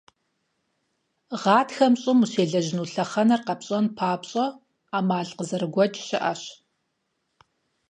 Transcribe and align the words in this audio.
Гъатхэм 1.41 1.93
щӀым 2.01 2.19
ущелэжьыну 2.23 2.89
лъэхъэнэр 2.93 3.41
къэпщӀэн 3.45 3.85
папщӀэ, 3.97 4.45
Ӏэмал 4.89 5.27
къызэрыгуэкӀ 5.37 6.01
щыӀэщ. 6.07 6.41